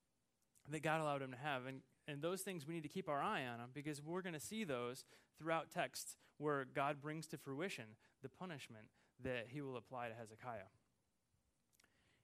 [0.70, 1.66] that God allowed him to have.
[1.66, 4.34] And, and those things we need to keep our eye on them because we're going
[4.34, 5.04] to see those
[5.38, 7.86] throughout texts where God brings to fruition
[8.22, 8.86] the punishment
[9.24, 10.70] that he will apply to Hezekiah.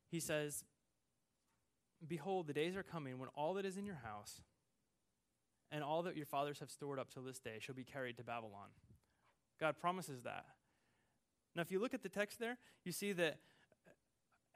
[0.10, 0.64] He says
[2.06, 4.42] Behold, the days are coming when all that is in your house
[5.72, 8.24] and all that your fathers have stored up till this day shall be carried to
[8.24, 8.70] Babylon.
[9.60, 10.46] God promises that.
[11.56, 13.40] Now, if you look at the text there, you see that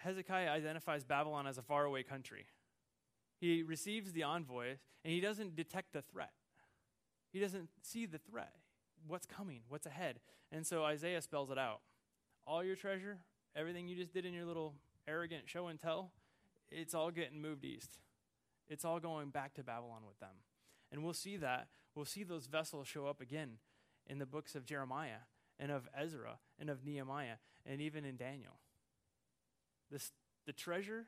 [0.04, 2.46] Hezekiah identifies Babylon as a faraway country.
[3.40, 6.32] He receives the envoy and he doesn't detect the threat.
[7.32, 8.54] He doesn't see the threat.
[9.08, 9.62] What's coming?
[9.70, 10.20] What's ahead?
[10.52, 11.82] And so Isaiah spells it out.
[12.46, 13.20] All your treasure,
[13.56, 14.76] everything you just did in your little
[15.08, 16.12] arrogant show and tell,
[16.72, 17.98] it's all getting moved east.
[18.70, 20.44] It's all going back to Babylon with them.
[20.92, 21.68] And we'll see that.
[21.96, 23.58] We'll see those vessels show up again
[24.08, 25.24] in the books of Jeremiah
[25.60, 27.36] and of Ezra and of Nehemiah
[27.66, 28.60] and even in Daniel.
[29.92, 30.12] This,
[30.46, 31.08] the treasure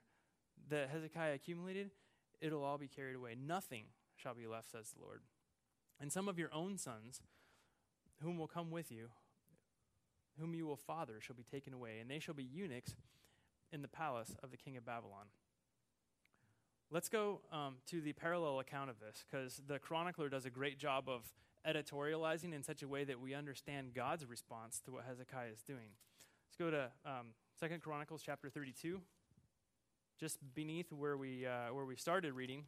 [0.70, 1.92] that Hezekiah accumulated,
[2.42, 3.36] it'll all be carried away.
[3.36, 5.22] Nothing shall be left, says the Lord.
[6.00, 7.22] And some of your own sons,
[8.22, 9.10] whom will come with you,
[10.40, 12.96] whom you will father, shall be taken away, and they shall be eunuchs
[13.72, 15.28] in the palace of the king of Babylon.
[16.92, 20.78] Let's go um, to the parallel account of this, because the chronicler does a great
[20.78, 21.24] job of
[21.68, 25.92] editorializing in such a way that we understand God's response to what Hezekiah is doing.
[26.48, 27.28] Let's go to um,
[27.60, 29.00] Second Chronicles chapter 32,
[30.20, 32.64] just beneath where we, uh, where we started reading.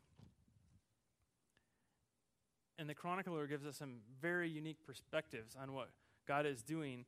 [2.78, 5.90] And the chronicler gives us some very unique perspectives on what
[6.28, 7.06] God is doing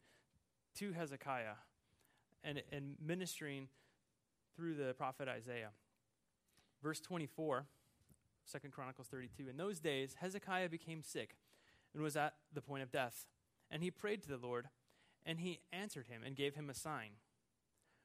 [0.77, 1.55] to Hezekiah
[2.43, 3.67] and, and ministering
[4.55, 5.69] through the prophet Isaiah.
[6.81, 7.65] Verse 24,
[8.51, 9.49] 2 Chronicles 32.
[9.49, 11.35] In those days, Hezekiah became sick
[11.93, 13.27] and was at the point of death.
[13.69, 14.67] And he prayed to the Lord,
[15.25, 17.11] and he answered him and gave him a sign.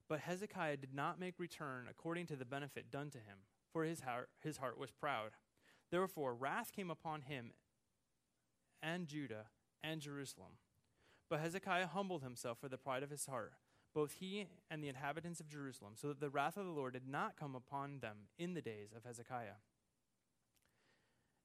[0.08, 3.38] But Hezekiah did not make return according to the benefit done to him,
[3.72, 5.30] for his heart, his heart was proud.
[5.90, 7.52] Therefore, wrath came upon him
[8.82, 9.46] and Judah
[9.82, 10.52] and Jerusalem.
[11.30, 13.52] But Hezekiah humbled himself for the pride of his heart,
[13.94, 17.08] both he and the inhabitants of Jerusalem, so that the wrath of the Lord did
[17.08, 19.60] not come upon them in the days of Hezekiah.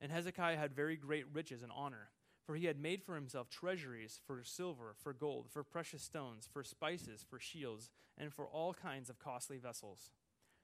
[0.02, 2.10] And Hezekiah had very great riches and honor,
[2.48, 6.64] for he had made for himself treasuries for silver, for gold, for precious stones, for
[6.64, 10.12] spices, for shields, and for all kinds of costly vessels.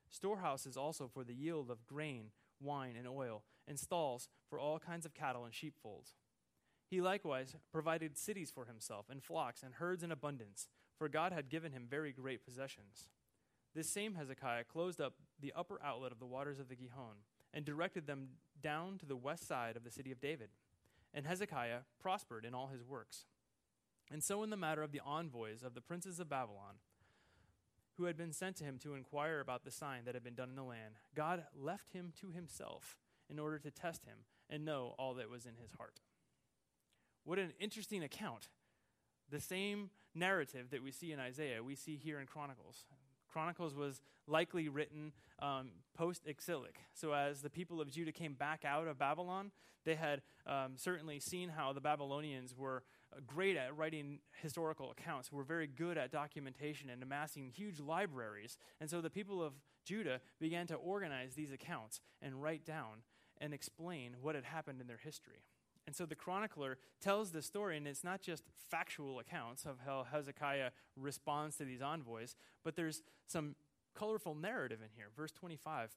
[0.09, 2.31] Storehouses also for the yield of grain
[2.63, 6.15] wine, and oil, and stalls for all kinds of cattle and sheepfolds.
[6.89, 10.67] He likewise provided cities for himself, and flocks, and herds in abundance,
[10.97, 13.09] for God had given him very great possessions.
[13.75, 17.17] This same Hezekiah closed up the upper outlet of the waters of the Gihon,
[17.53, 18.29] and directed them
[18.61, 20.49] down to the west side of the city of David.
[21.13, 23.25] And Hezekiah prospered in all his works.
[24.11, 26.75] And so, in the matter of the envoys of the princes of Babylon,
[27.97, 30.49] who had been sent to him to inquire about the sign that had been done
[30.49, 32.97] in the land, God left him to himself
[33.29, 36.01] in order to test him and know all that was in his heart.
[37.23, 38.49] What an interesting account.
[39.29, 42.85] The same narrative that we see in Isaiah, we see here in Chronicles.
[43.33, 46.75] Chronicles was likely written um, post exilic.
[46.93, 49.51] So, as the people of Judah came back out of Babylon,
[49.85, 55.31] they had um, certainly seen how the Babylonians were uh, great at writing historical accounts,
[55.31, 58.57] were very good at documentation and amassing huge libraries.
[58.79, 63.01] And so, the people of Judah began to organize these accounts and write down
[63.41, 65.43] and explain what had happened in their history.
[65.85, 70.05] And so the chronicler tells the story, and it's not just factual accounts of how
[70.09, 73.55] Hezekiah responds to these envoys, but there's some
[73.93, 75.07] colorful narrative in here.
[75.15, 75.91] Verse 25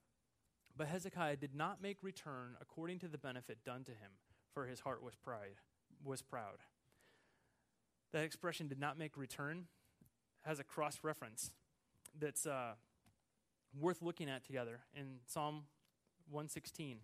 [0.75, 4.11] But Hezekiah did not make return according to the benefit done to him,
[4.53, 5.55] for his heart was pride,
[6.03, 6.59] was proud.
[8.11, 9.65] That expression did not make return
[10.43, 11.51] has a cross reference
[12.17, 12.71] that's uh,
[13.77, 15.63] worth looking at together in Psalm
[16.29, 16.99] 116.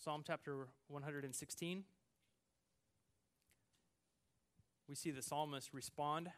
[0.00, 1.82] Psalm chapter 116.
[4.88, 6.30] We see the psalmist respond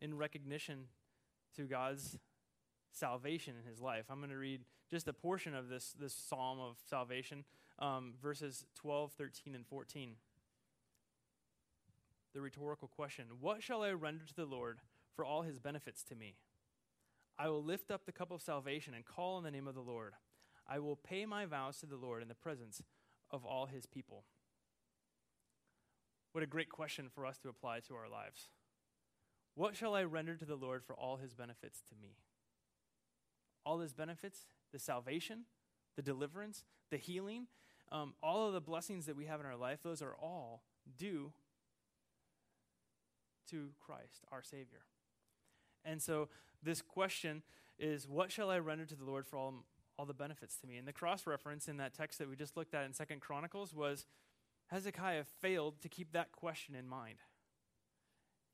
[0.00, 0.86] in recognition
[1.56, 2.18] to God's
[2.92, 4.06] salvation in his life.
[4.08, 7.44] I'm going to read just a portion of this, this psalm of salvation,
[7.78, 10.12] um, verses 12, 13, and 14.
[12.32, 14.78] The rhetorical question What shall I render to the Lord
[15.14, 16.36] for all his benefits to me?
[17.38, 19.82] I will lift up the cup of salvation and call on the name of the
[19.82, 20.14] Lord.
[20.68, 22.82] I will pay my vows to the Lord in the presence
[23.30, 24.24] of all his people.
[26.32, 28.48] What a great question for us to apply to our lives.
[29.54, 32.16] What shall I render to the Lord for all his benefits to me?
[33.64, 35.46] All his benefits, the salvation,
[35.96, 37.46] the deliverance, the healing,
[37.90, 40.62] um, all of the blessings that we have in our life, those are all
[40.98, 41.32] due
[43.50, 44.84] to Christ, our Savior.
[45.84, 46.28] And so
[46.62, 47.42] this question
[47.78, 49.64] is what shall I render to the Lord for all
[49.98, 50.76] all the benefits to me.
[50.76, 53.74] And the cross reference in that text that we just looked at in Second Chronicles
[53.74, 54.06] was
[54.68, 57.18] Hezekiah failed to keep that question in mind.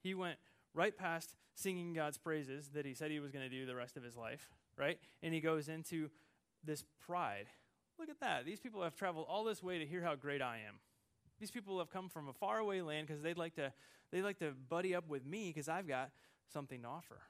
[0.02, 0.38] He went
[0.74, 3.96] right past singing God's praises that he said he was going to do the rest
[3.96, 4.98] of his life, right?
[5.22, 6.11] And he goes into
[6.64, 7.46] this pride.
[7.98, 8.44] Look at that.
[8.44, 10.81] These people have traveled all this way to hear how great I am.
[11.38, 13.72] These people have come from a faraway land because they'd like to
[14.11, 16.11] they'd like to buddy up with me because I've got
[16.52, 17.20] something to offer.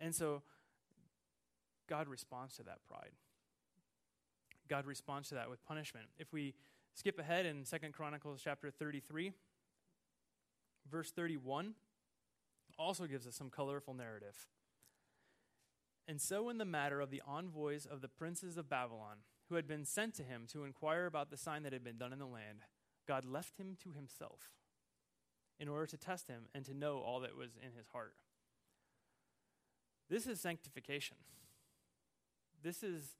[0.00, 0.42] And so
[1.88, 3.12] God responds to that pride.
[4.68, 6.06] God responds to that with punishment.
[6.18, 6.54] If we
[6.94, 9.32] skip ahead in Second Chronicles chapter 33,
[10.90, 11.74] verse 31
[12.78, 14.46] also gives us some colorful narrative.
[16.06, 19.66] And so, in the matter of the envoys of the princes of Babylon, who had
[19.66, 22.26] been sent to him to inquire about the sign that had been done in the
[22.26, 22.60] land,
[23.06, 24.50] God left him to himself
[25.58, 28.14] in order to test him and to know all that was in his heart.
[30.08, 31.16] This is sanctification.
[32.62, 33.16] This is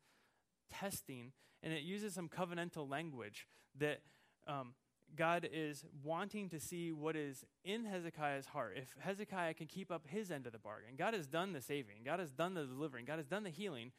[0.71, 3.47] testing, and it uses some covenantal language
[3.79, 4.01] that
[4.47, 4.75] um,
[5.17, 8.75] God is wanting to see what is in Hezekiah's heart.
[8.77, 11.99] If Hezekiah can keep up his end of the bargain, God has done the saving,
[12.05, 13.93] God has done the delivering, God has done the healing.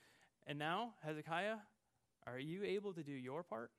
[0.46, 1.58] And now, Hezekiah,
[2.26, 3.72] are you able to do your part?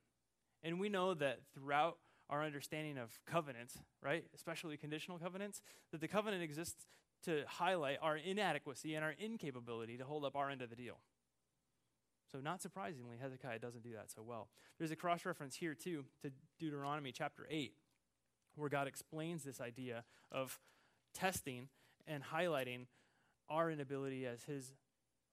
[0.63, 6.09] And we know that throughout our understanding of covenants, right, especially conditional covenants, that the
[6.09, 6.87] covenant exists
[7.25, 10.99] to highlight our inadequacy and our incapability to hold up our end of the deal.
[12.31, 14.49] So, not surprisingly, Hezekiah doesn't do that so well.
[14.79, 17.73] There's a cross reference here, too, to Deuteronomy chapter 8,
[18.55, 20.61] where God explains this idea of
[21.13, 21.69] testing
[22.07, 22.87] and highlighting
[23.49, 24.73] our inability as his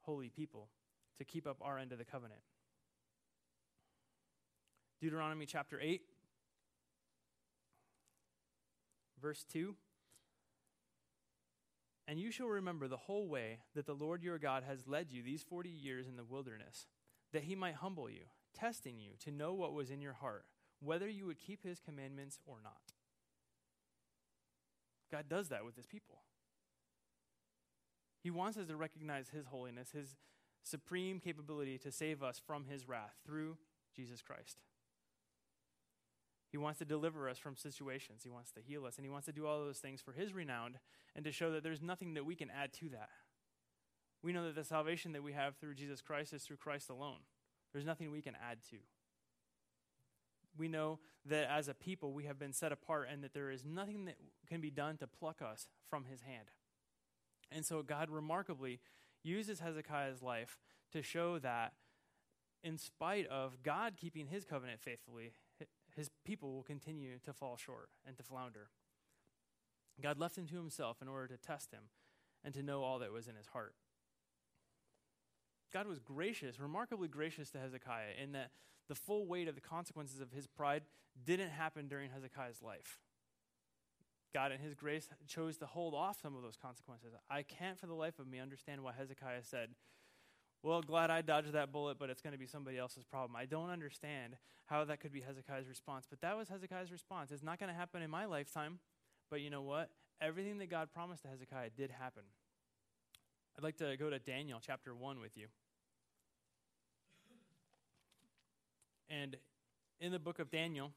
[0.01, 0.69] holy people
[1.19, 2.41] to keep up our end of the covenant.
[4.99, 6.01] Deuteronomy chapter 8,
[9.21, 9.75] verse 2.
[12.07, 15.21] And you shall remember the whole way that the Lord your God has led you
[15.21, 16.87] these forty years in the wilderness,
[17.33, 20.45] that he might humble you, testing you to know what was in your heart,
[20.79, 22.93] whether you would keep his commandments or not.
[25.11, 26.21] God does that with his people.
[28.23, 30.15] He wants us to recognize his holiness, his
[30.63, 33.57] supreme capability to save us from his wrath through
[33.95, 34.59] Jesus Christ.
[36.57, 38.23] He wants to deliver us from situations.
[38.23, 38.95] He wants to heal us.
[38.97, 40.79] And He wants to do all those things for His renown
[41.15, 43.09] and to show that there's nothing that we can add to that.
[44.23, 47.19] We know that the salvation that we have through Jesus Christ is through Christ alone.
[47.71, 48.77] There's nothing we can add to.
[50.57, 53.63] We know that as a people we have been set apart and that there is
[53.63, 54.15] nothing that
[54.49, 56.47] can be done to pluck us from His hand.
[57.51, 58.79] And so God remarkably
[59.21, 60.57] uses Hezekiah's life
[60.91, 61.73] to show that
[62.63, 65.33] in spite of God keeping his covenant faithfully,
[65.97, 68.69] his people will continue to fall short and to flounder.
[70.01, 71.89] God left him to himself in order to test him
[72.45, 73.73] and to know all that was in his heart.
[75.73, 78.51] God was gracious, remarkably gracious to Hezekiah, in that
[78.87, 80.83] the full weight of the consequences of his pride
[81.25, 82.99] didn't happen during Hezekiah's life.
[84.33, 87.13] God, in his grace, chose to hold off some of those consequences.
[87.29, 89.69] I can't for the life of me understand why Hezekiah said,
[90.63, 93.35] well, glad I dodged that bullet, but it's going to be somebody else's problem.
[93.35, 97.31] I don't understand how that could be Hezekiah's response, but that was Hezekiah's response.
[97.31, 98.79] It's not going to happen in my lifetime,
[99.29, 99.89] but you know what?
[100.19, 102.23] Everything that God promised to Hezekiah did happen.
[103.57, 105.47] I'd like to go to Daniel chapter 1 with you.
[109.09, 109.37] And
[110.01, 110.91] in the book of Daniel,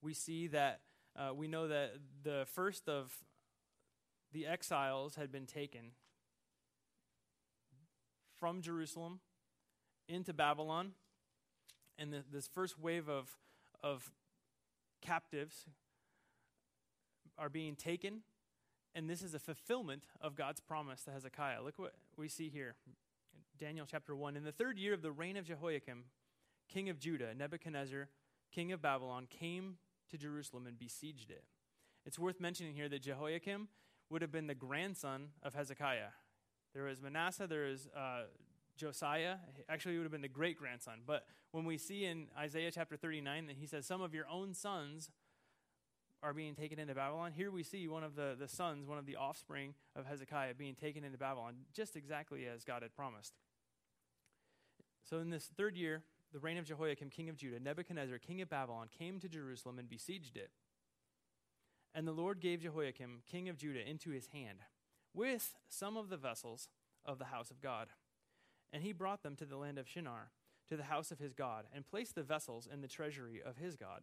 [0.00, 0.80] we see that
[1.16, 3.12] uh, we know that the first of
[4.32, 5.92] the exiles had been taken
[8.42, 9.20] from Jerusalem
[10.08, 10.94] into Babylon.
[11.96, 13.36] And the, this first wave of,
[13.84, 14.10] of
[15.00, 15.66] captives
[17.38, 18.22] are being taken.
[18.96, 21.62] And this is a fulfillment of God's promise to Hezekiah.
[21.62, 22.74] Look what we see here.
[23.60, 24.34] Daniel chapter 1.
[24.36, 26.02] In the third year of the reign of Jehoiakim,
[26.68, 28.08] king of Judah, Nebuchadnezzar,
[28.50, 29.76] king of Babylon, came
[30.10, 31.44] to Jerusalem and besieged it.
[32.04, 33.68] It's worth mentioning here that Jehoiakim
[34.10, 36.08] would have been the grandson of Hezekiah.
[36.74, 38.22] There was Manasseh, there is uh,
[38.76, 39.36] Josiah.
[39.68, 41.00] Actually, he would have been the great grandson.
[41.06, 44.54] But when we see in Isaiah chapter 39 that he says, Some of your own
[44.54, 45.10] sons
[46.22, 49.06] are being taken into Babylon, here we see one of the, the sons, one of
[49.06, 53.34] the offspring of Hezekiah, being taken into Babylon, just exactly as God had promised.
[55.04, 58.48] So, in this third year, the reign of Jehoiakim, king of Judah, Nebuchadnezzar, king of
[58.48, 60.50] Babylon, came to Jerusalem and besieged it.
[61.94, 64.60] And the Lord gave Jehoiakim, king of Judah, into his hand
[65.14, 66.68] with some of the vessels
[67.04, 67.88] of the house of God.
[68.72, 70.30] And he brought them to the land of Shinar,
[70.68, 73.76] to the house of his God, and placed the vessels in the treasury of his
[73.76, 74.02] God.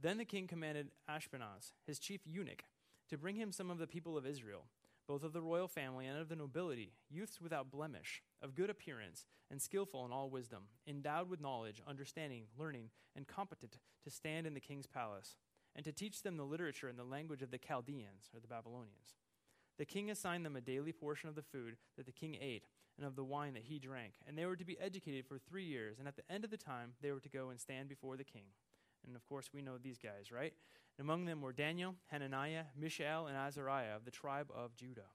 [0.00, 2.64] Then the king commanded Ashpenaz, his chief eunuch,
[3.10, 4.64] to bring him some of the people of Israel,
[5.06, 9.26] both of the royal family and of the nobility, youths without blemish, of good appearance,
[9.50, 14.54] and skillful in all wisdom, endowed with knowledge, understanding, learning, and competent to stand in
[14.54, 15.36] the king's palace.
[15.74, 19.16] And to teach them the literature and the language of the Chaldeans, or the Babylonians.
[19.78, 22.66] The king assigned them a daily portion of the food that the king ate
[22.98, 25.64] and of the wine that he drank, and they were to be educated for three
[25.64, 28.16] years, and at the end of the time, they were to go and stand before
[28.16, 28.44] the king.
[29.06, 30.52] And of course, we know these guys, right?
[30.98, 35.12] And among them were Daniel, Hananiah, Mishael, and Azariah of the tribe of Judah.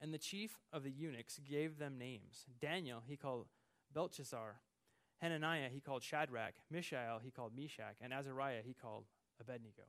[0.00, 2.46] And the chief of the eunuchs gave them names.
[2.60, 3.48] Daniel he called
[3.92, 4.60] Belteshazzar.
[5.20, 6.54] Hananiah he called Shadrach.
[6.70, 7.96] Mishael he called Meshach.
[8.00, 9.04] And Azariah he called
[9.40, 9.84] Abednego.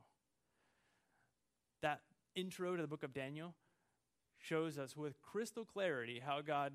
[1.82, 2.02] That
[2.36, 3.56] intro to the book of Daniel
[4.38, 6.74] shows us with crystal clarity how God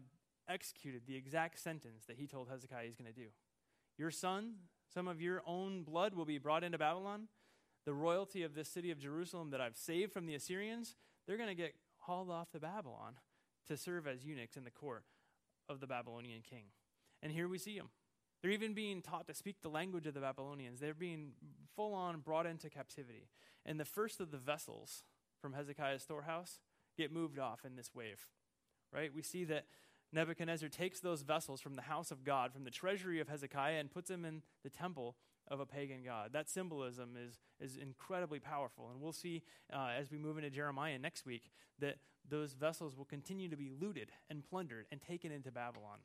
[0.48, 3.28] executed the exact sentence that he told Hezekiah he's going to do.
[3.96, 4.54] Your son,
[4.92, 7.28] some of your own blood, will be brought into Babylon.
[7.86, 10.96] The royalty of this city of Jerusalem that I've saved from the Assyrians,
[11.26, 13.14] they're going to get hauled off to Babylon
[13.68, 15.04] to serve as eunuchs in the court
[15.68, 16.64] of the Babylonian king.
[17.22, 17.88] And here we see them.
[18.44, 20.78] They're even being taught to speak the language of the Babylonians.
[20.78, 21.30] They're being
[21.74, 23.30] full on brought into captivity.
[23.64, 25.02] And the first of the vessels
[25.40, 26.60] from Hezekiah's storehouse
[26.94, 28.28] get moved off in this wave.
[28.92, 29.10] Right?
[29.14, 29.64] We see that
[30.12, 33.90] Nebuchadnezzar takes those vessels from the house of God, from the treasury of Hezekiah, and
[33.90, 35.16] puts them in the temple
[35.48, 36.34] of a pagan god.
[36.34, 38.90] That symbolism is, is incredibly powerful.
[38.92, 39.42] And we'll see
[39.72, 41.96] uh, as we move into Jeremiah next week that
[42.28, 46.00] those vessels will continue to be looted and plundered and taken into Babylon,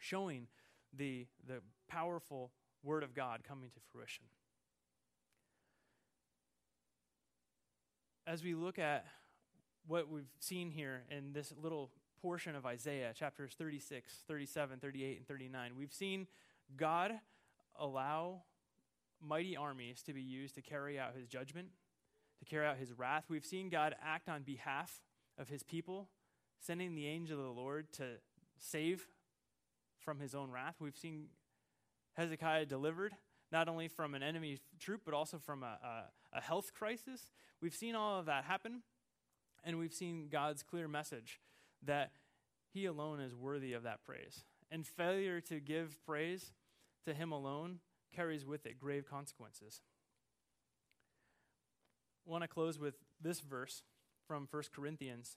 [0.00, 0.48] showing
[0.96, 2.50] the, the powerful
[2.82, 4.24] word of God coming to fruition.
[8.26, 9.04] As we look at
[9.86, 11.90] what we've seen here in this little
[12.20, 16.26] portion of Isaiah, chapters 36, 37, 38, and 39, we've seen
[16.76, 17.12] God
[17.78, 18.42] allow
[19.20, 21.68] mighty armies to be used to carry out his judgment,
[22.38, 23.24] to carry out his wrath.
[23.28, 25.00] We've seen God act on behalf
[25.38, 26.08] of his people,
[26.60, 28.04] sending the angel of the Lord to
[28.58, 29.08] save
[30.04, 30.76] from his own wrath.
[30.80, 31.26] We've seen
[32.14, 33.14] Hezekiah delivered
[33.50, 37.30] not only from an enemy troop, but also from a, a, a health crisis.
[37.60, 38.82] We've seen all of that happen,
[39.62, 41.40] and we've seen God's clear message
[41.84, 42.12] that
[42.72, 44.44] he alone is worthy of that praise.
[44.70, 46.52] And failure to give praise
[47.04, 47.80] to him alone
[48.14, 49.82] carries with it grave consequences.
[52.26, 53.82] I want to close with this verse
[54.26, 55.36] from 1 Corinthians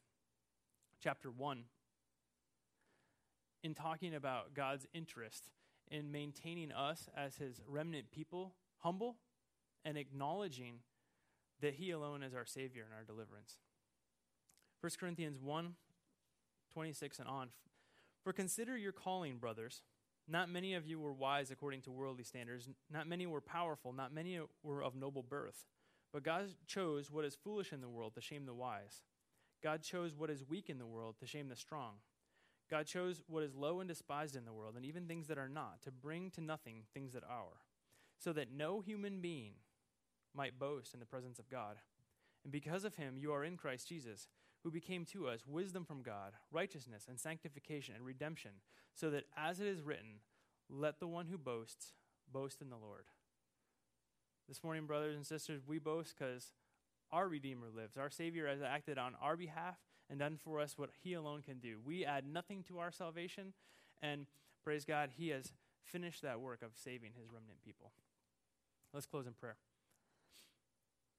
[1.02, 1.64] chapter 1
[3.66, 5.50] in talking about God's interest
[5.90, 9.16] in maintaining us as his remnant people humble
[9.84, 10.82] and acknowledging
[11.62, 13.58] that he alone is our savior and our deliverance.
[14.82, 15.74] 1 Corinthians 1
[16.74, 17.50] 26 and on.
[18.24, 19.82] For consider your calling, brothers.
[20.28, 22.70] Not many of you were wise according to worldly standards.
[22.92, 23.94] Not many were powerful.
[23.94, 25.66] Not many were of noble birth.
[26.14, 29.02] But God chose what is foolish in the world to shame the wise.
[29.64, 31.94] God chose what is weak in the world to shame the strong.
[32.70, 35.50] God chose what is low and despised in the world, and even things that are
[35.50, 37.62] not, to bring to nothing things that are,
[38.18, 39.54] so that no human being
[40.34, 41.78] might boast in the presence of God.
[42.44, 44.28] And because of him, you are in Christ Jesus
[44.64, 48.52] who became to us wisdom from God, righteousness and sanctification and redemption,
[48.94, 50.22] so that as it is written,
[50.70, 51.94] let the one who boasts
[52.32, 53.06] boast in the Lord.
[54.48, 56.54] This morning, brothers and sisters, we boast because
[57.12, 57.98] our Redeemer lives.
[57.98, 59.78] Our Savior has acted on our behalf
[60.10, 61.78] and done for us what He alone can do.
[61.84, 63.54] We add nothing to our salvation,
[64.02, 64.28] and
[64.64, 65.52] praise God, He has
[65.84, 67.92] finished that work of saving His remnant people.
[68.94, 69.58] Let's close in prayer.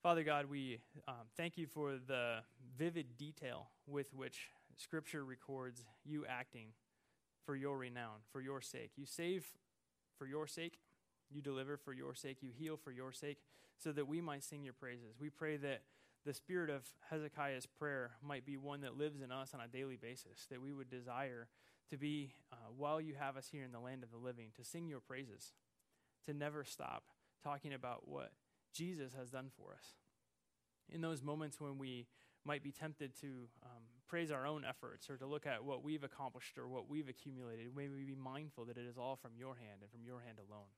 [0.03, 0.79] Father God, we
[1.09, 2.39] um, thank you for the
[2.79, 6.69] vivid detail with which Scripture records you acting
[7.45, 8.91] for your renown, for your sake.
[8.97, 9.47] You save
[10.19, 10.79] for your sake,
[11.31, 13.39] you deliver for your sake, you heal for your sake,
[13.79, 15.15] so that we might sing your praises.
[15.21, 15.83] We pray that
[16.27, 19.97] the spirit of Hezekiah's prayer might be one that lives in us on a daily
[19.97, 21.47] basis, that we would desire
[21.89, 24.65] to be, uh, while you have us here in the land of the living, to
[24.65, 25.53] sing your praises,
[26.27, 27.05] to never stop
[27.45, 28.33] talking about what
[28.75, 29.95] Jesus has done for us.
[30.93, 32.09] In those moments when we
[32.45, 36.05] might be tempted to um, praise our own efforts or to look at what we've
[36.05, 39.55] accomplished or what we've accumulated, may we be mindful that it is all from your
[39.55, 40.71] hand and from your hand alone.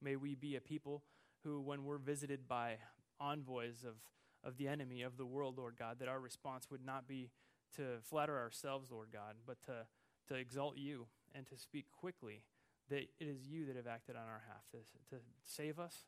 [0.00, 1.02] May we be a people
[1.42, 2.76] who, when we're visited by
[3.20, 3.96] envoys of,
[4.44, 7.30] of the enemy, of the world, Lord God, that our response would not be
[7.76, 9.86] to flatter ourselves, Lord God, but to,
[10.28, 12.42] to exalt you and to speak quickly
[12.88, 16.06] that it is you that have acted on our behalf to, to save us,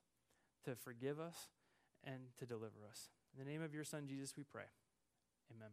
[0.64, 1.48] to forgive us,
[2.04, 3.10] and to deliver us.
[3.32, 4.66] In the name of your Son, Jesus, we pray.
[5.54, 5.70] Amen.